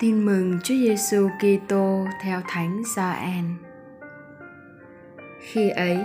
Tin 0.00 0.24
mừng 0.26 0.60
Chúa 0.64 0.74
Giêsu 0.74 1.28
Kitô 1.38 2.06
theo 2.22 2.40
Thánh 2.48 2.82
Gioan. 2.96 3.56
Khi 5.40 5.70
ấy, 5.70 5.98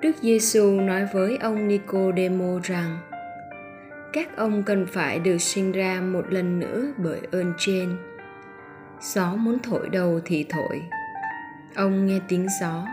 Đức 0.00 0.16
Giêsu 0.20 0.80
nói 0.80 1.06
với 1.12 1.36
ông 1.36 1.68
Nicodemo 1.68 2.60
rằng: 2.62 2.98
Các 4.12 4.36
ông 4.36 4.62
cần 4.62 4.86
phải 4.86 5.18
được 5.18 5.38
sinh 5.38 5.72
ra 5.72 6.00
một 6.00 6.22
lần 6.28 6.58
nữa 6.58 6.92
bởi 6.96 7.20
ơn 7.32 7.52
trên. 7.58 7.96
Gió 9.00 9.36
muốn 9.36 9.58
thổi 9.62 9.88
đầu 9.88 10.20
thì 10.24 10.46
thổi. 10.48 10.82
Ông 11.74 12.06
nghe 12.06 12.20
tiếng 12.28 12.46
gió, 12.60 12.86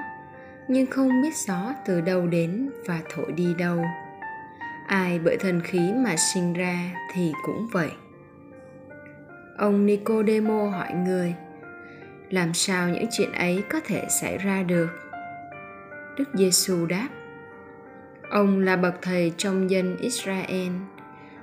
nhưng 0.68 0.86
không 0.86 1.22
biết 1.22 1.36
gió 1.48 1.74
từ 1.86 2.02
đâu 2.02 2.28
đến 2.28 2.70
và 2.86 3.02
thổi 3.14 3.32
đi 3.32 3.54
đâu. 3.58 3.84
Ai 4.88 5.20
bởi 5.20 5.38
thần 5.38 5.62
khí 5.62 5.92
mà 5.96 6.16
sinh 6.34 6.54
ra 6.54 6.78
thì 7.14 7.32
cũng 7.46 7.68
vậy 7.72 7.92
Ông 9.58 9.86
Nicodemo 9.86 10.70
hỏi 10.70 10.94
người, 10.94 11.36
làm 12.30 12.54
sao 12.54 12.90
những 12.90 13.06
chuyện 13.12 13.32
ấy 13.32 13.64
có 13.70 13.80
thể 13.86 14.06
xảy 14.10 14.38
ra 14.38 14.64
được? 14.64 14.88
Đức 16.18 16.24
Giêsu 16.34 16.86
đáp, 16.86 17.08
ông 18.30 18.60
là 18.60 18.76
bậc 18.76 19.02
thầy 19.02 19.34
trong 19.38 19.70
dân 19.70 19.98
Israel 19.98 20.72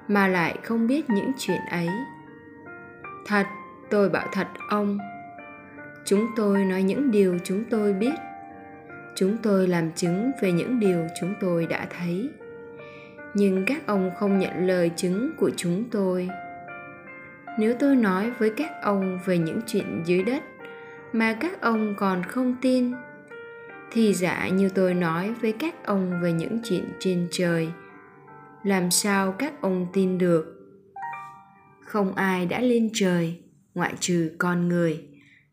mà 0.09 0.29
lại 0.29 0.59
không 0.63 0.87
biết 0.87 1.11
những 1.11 1.33
chuyện 1.39 1.61
ấy. 1.71 1.89
Thật, 3.27 3.47
tôi 3.91 4.09
bảo 4.09 4.29
thật 4.33 4.47
ông, 4.69 4.99
chúng 6.05 6.27
tôi 6.37 6.65
nói 6.65 6.83
những 6.83 7.11
điều 7.11 7.39
chúng 7.45 7.65
tôi 7.71 7.93
biết. 7.93 8.15
Chúng 9.17 9.37
tôi 9.43 9.69
làm 9.69 9.93
chứng 9.93 10.31
về 10.43 10.53
những 10.53 10.81
điều 10.81 11.07
chúng 11.21 11.35
tôi 11.41 11.67
đã 11.67 11.87
thấy. 11.99 12.31
Nhưng 13.35 13.65
các 13.67 13.87
ông 13.87 14.11
không 14.19 14.39
nhận 14.39 14.67
lời 14.67 14.91
chứng 14.97 15.33
của 15.39 15.51
chúng 15.57 15.85
tôi 15.91 16.29
nếu 17.59 17.75
tôi 17.81 17.97
nói 17.97 18.31
với 18.31 18.51
các 18.57 18.71
ông 18.83 19.19
về 19.27 19.39
những 19.39 19.61
chuyện 19.67 20.03
dưới 20.07 20.23
đất 20.23 20.43
mà 21.13 21.33
các 21.41 21.61
ông 21.61 21.95
còn 21.99 22.23
không 22.23 22.57
tin, 22.61 22.93
thì 23.93 24.15
giả 24.15 24.49
như 24.49 24.69
tôi 24.69 24.95
nói 24.95 25.35
với 25.41 25.53
các 25.53 25.87
ông 25.87 26.21
về 26.23 26.33
những 26.33 26.61
chuyện 26.65 26.85
trên 26.99 27.29
trời, 27.31 27.69
làm 28.65 28.91
sao 28.91 29.33
các 29.33 29.61
ông 29.61 29.87
tin 29.93 30.19
được? 30.19 30.45
Không 31.85 32.15
ai 32.15 32.47
đã 32.47 32.61
lên 32.61 32.91
trời, 32.95 33.43
ngoại 33.75 33.95
trừ 34.01 34.33
con 34.39 34.69
người, 34.69 35.05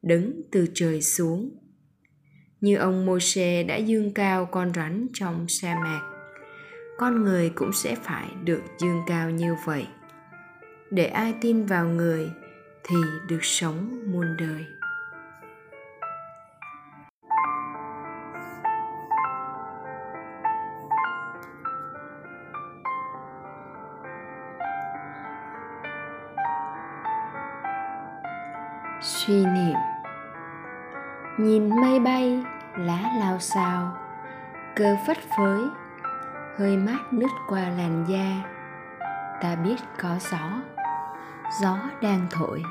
đứng 0.01 0.41
từ 0.51 0.67
trời 0.73 1.01
xuống. 1.01 1.49
Như 2.61 2.75
ông 2.75 3.05
Môi-se 3.05 3.63
đã 3.63 3.75
dương 3.75 4.13
cao 4.13 4.45
con 4.45 4.73
rắn 4.73 5.07
trong 5.13 5.45
sa 5.47 5.75
mạc, 5.75 6.01
con 6.97 7.23
người 7.23 7.49
cũng 7.49 7.73
sẽ 7.73 7.95
phải 7.95 8.27
được 8.43 8.61
dương 8.79 9.01
cao 9.07 9.29
như 9.29 9.55
vậy 9.65 9.87
để 10.91 11.05
ai 11.05 11.35
tin 11.41 11.65
vào 11.65 11.85
người 11.85 12.31
thì 12.83 12.95
được 13.27 13.43
sống 13.43 13.99
muôn 14.05 14.37
đời. 14.37 14.65
Suy 29.01 29.45
niệm. 29.45 29.75
Nhìn 31.37 31.81
mây 31.81 31.99
bay, 31.99 32.43
lá 32.77 32.99
lao 33.19 33.39
xao 33.39 33.97
cơ 34.75 34.97
phất 35.07 35.17
phới, 35.37 35.61
hơi 36.57 36.77
mát 36.77 36.99
nứt 37.11 37.29
qua 37.47 37.61
làn 37.61 38.05
da. 38.07 38.43
Ta 39.41 39.55
biết 39.55 39.75
có 40.01 40.09
gió 40.31 40.78
gió 41.61 41.77
đang 42.01 42.27
thổi, 42.29 42.63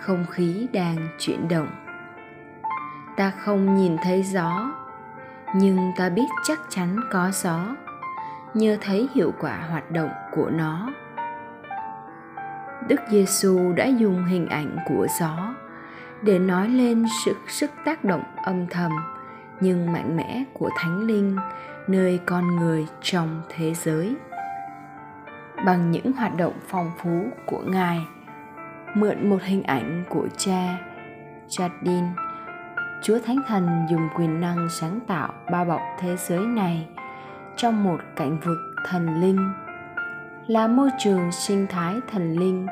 không 0.00 0.26
khí 0.30 0.68
đang 0.72 0.96
chuyển 1.18 1.48
động. 1.48 1.68
Ta 3.16 3.30
không 3.30 3.74
nhìn 3.74 3.96
thấy 4.02 4.22
gió, 4.22 4.72
nhưng 5.54 5.92
ta 5.96 6.08
biết 6.08 6.28
chắc 6.44 6.60
chắn 6.68 6.96
có 7.10 7.30
gió, 7.32 7.76
nhờ 8.54 8.76
thấy 8.80 9.08
hiệu 9.14 9.32
quả 9.40 9.66
hoạt 9.70 9.90
động 9.90 10.10
của 10.32 10.50
nó. 10.50 10.92
Đức 12.88 13.00
giêsu 13.10 13.72
đã 13.72 13.86
dùng 13.86 14.24
hình 14.24 14.46
ảnh 14.48 14.76
của 14.88 15.06
gió 15.20 15.54
để 16.22 16.38
nói 16.38 16.68
lên 16.68 17.04
sự 17.24 17.36
sức 17.48 17.70
tác 17.84 18.04
động 18.04 18.22
âm 18.36 18.66
thầm, 18.66 18.92
nhưng 19.60 19.92
mạnh 19.92 20.16
mẽ 20.16 20.44
của 20.52 20.70
thánh 20.76 21.00
linh 21.00 21.36
nơi 21.86 22.20
con 22.26 22.56
người 22.56 22.86
trong 23.02 23.42
thế 23.48 23.74
giới 23.74 24.16
bằng 25.64 25.90
những 25.90 26.12
hoạt 26.12 26.36
động 26.36 26.54
phong 26.68 26.90
phú 26.98 27.24
của 27.46 27.62
ngài 27.66 27.98
mượn 28.94 29.30
một 29.30 29.42
hình 29.42 29.62
ảnh 29.62 30.04
của 30.08 30.28
cha, 30.36 30.78
Jardin 31.48 32.08
Chúa 33.02 33.18
Thánh 33.26 33.40
Thần 33.46 33.86
dùng 33.90 34.08
quyền 34.16 34.40
năng 34.40 34.68
sáng 34.70 35.00
tạo 35.06 35.32
bao 35.50 35.64
bọc 35.64 35.80
thế 35.98 36.16
giới 36.16 36.46
này 36.46 36.88
trong 37.56 37.84
một 37.84 38.00
cảnh 38.16 38.38
vực 38.44 38.58
thần 38.88 39.20
linh, 39.20 39.52
là 40.46 40.66
môi 40.66 40.90
trường 40.98 41.32
sinh 41.32 41.66
thái 41.66 41.94
thần 42.12 42.32
linh 42.38 42.66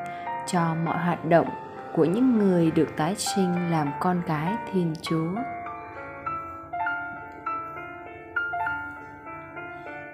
cho 0.47 0.75
mọi 0.85 0.97
hoạt 0.97 1.25
động 1.25 1.47
của 1.93 2.05
những 2.05 2.37
người 2.37 2.71
được 2.71 2.87
tái 2.97 3.15
sinh 3.15 3.71
làm 3.71 3.87
con 3.99 4.21
cái 4.27 4.55
Thiên 4.71 4.93
Chúa. 5.01 5.31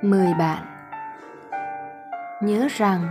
Mời 0.02 0.34
bạn 0.40 0.77
nhớ 2.42 2.68
rằng, 2.72 3.08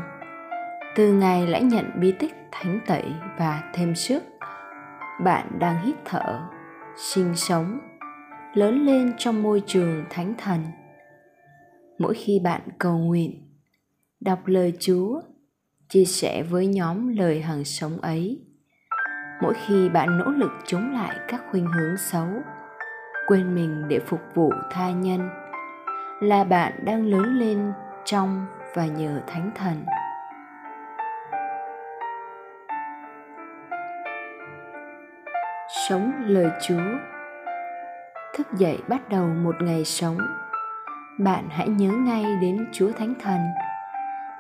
từ 0.96 1.12
ngày 1.12 1.46
lãnh 1.46 1.68
nhận 1.68 1.90
bí 2.00 2.12
tích 2.18 2.34
thánh 2.52 2.80
tẩy 2.86 3.04
và 3.38 3.62
thêm 3.74 3.94
sức 3.94 4.22
bạn 5.24 5.58
đang 5.58 5.82
hít 5.82 5.96
thở, 6.04 6.40
sinh 6.96 7.34
sống, 7.36 7.78
lớn 8.54 8.86
lên 8.86 9.12
trong 9.18 9.42
môi 9.42 9.62
trường 9.66 10.04
thánh 10.10 10.34
thần. 10.38 10.60
Mỗi 11.98 12.14
khi 12.14 12.40
bạn 12.44 12.60
cầu 12.78 12.98
nguyện, 12.98 13.42
đọc 14.20 14.38
lời 14.46 14.72
chúa, 14.80 15.20
chia 15.88 16.04
sẻ 16.04 16.42
với 16.42 16.66
nhóm 16.66 17.16
lời 17.16 17.42
hằng 17.42 17.64
sống 17.64 17.98
ấy, 18.00 18.40
mỗi 19.42 19.54
khi 19.66 19.88
bạn 19.88 20.18
nỗ 20.18 20.30
lực 20.30 20.50
chống 20.66 20.92
lại 20.92 21.16
các 21.28 21.42
khuynh 21.50 21.66
hướng 21.66 21.96
xấu, 21.96 22.28
quên 23.26 23.54
mình 23.54 23.88
để 23.88 23.98
phục 24.06 24.20
vụ 24.34 24.52
tha 24.70 24.90
nhân, 24.90 25.28
là 26.20 26.44
bạn 26.44 26.72
đang 26.84 27.06
lớn 27.06 27.34
lên 27.38 27.72
trong 28.04 28.46
và 28.76 28.86
nhờ 28.86 29.20
thánh 29.26 29.50
thần. 29.54 29.84
Sống 35.88 36.12
lời 36.26 36.50
chúa. 36.68 36.98
Thức 38.36 38.46
dậy 38.56 38.78
bắt 38.88 39.08
đầu 39.08 39.26
một 39.26 39.54
ngày 39.60 39.84
sống. 39.84 40.18
Bạn 41.18 41.48
hãy 41.50 41.68
nhớ 41.68 41.88
ngay 41.88 42.24
đến 42.40 42.68
chúa 42.72 42.92
thánh 42.92 43.14
thần. 43.20 43.40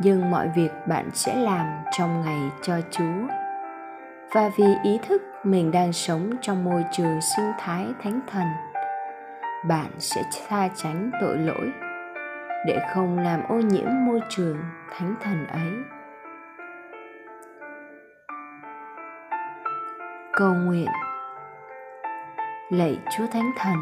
Dừng 0.00 0.30
mọi 0.30 0.48
việc 0.56 0.70
bạn 0.88 1.10
sẽ 1.12 1.36
làm 1.36 1.66
trong 1.92 2.20
ngày 2.20 2.50
cho 2.62 2.80
chúa. 2.90 3.26
Và 4.34 4.50
vì 4.58 4.74
ý 4.82 4.98
thức 5.08 5.22
mình 5.44 5.70
đang 5.70 5.92
sống 5.92 6.30
trong 6.40 6.64
môi 6.64 6.84
trường 6.92 7.20
sinh 7.36 7.52
thái 7.58 7.86
thánh 8.02 8.20
thần, 8.26 8.46
bạn 9.68 9.90
sẽ 9.98 10.22
xa 10.30 10.68
tránh 10.76 11.10
tội 11.20 11.38
lỗi 11.38 11.85
để 12.66 12.80
không 12.94 13.18
làm 13.18 13.42
ô 13.48 13.54
nhiễm 13.54 13.88
môi 14.06 14.20
trường, 14.28 14.58
thánh 14.90 15.14
thần 15.20 15.46
ấy. 15.46 15.72
Cầu 20.32 20.54
nguyện. 20.54 20.88
Lạy 22.70 22.98
chúa 23.10 23.26
thánh 23.32 23.52
thần, 23.56 23.76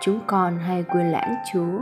chúng 0.00 0.20
con 0.26 0.58
hay 0.58 0.84
quên 0.88 1.06
lãng 1.10 1.34
chúa 1.52 1.78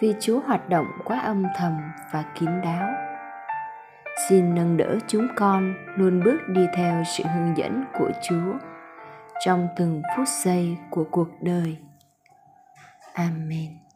vì 0.00 0.14
chúa 0.20 0.40
hoạt 0.40 0.68
động 0.68 0.86
quá 1.04 1.18
âm 1.18 1.44
thầm 1.56 1.92
và 2.12 2.24
kín 2.34 2.60
đáo. 2.60 2.88
Xin 4.28 4.54
nâng 4.54 4.76
đỡ 4.76 4.98
chúng 5.06 5.28
con 5.36 5.74
luôn 5.96 6.22
bước 6.24 6.38
đi 6.48 6.66
theo 6.76 7.04
sự 7.04 7.24
hướng 7.34 7.56
dẫn 7.56 7.84
của 7.98 8.10
chúa 8.28 8.58
trong 9.44 9.68
từng 9.76 10.02
phút 10.16 10.28
giây 10.28 10.78
của 10.90 11.04
cuộc 11.10 11.28
đời. 11.40 11.78
Amen. 13.14 13.89